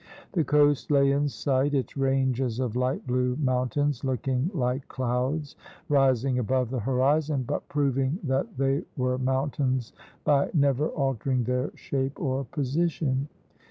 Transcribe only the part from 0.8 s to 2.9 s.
lay in sight, its ranges of